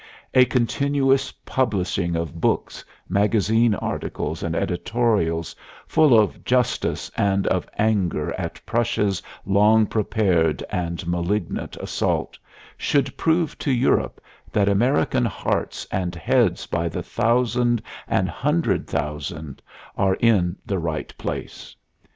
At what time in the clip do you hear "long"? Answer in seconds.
9.45-9.85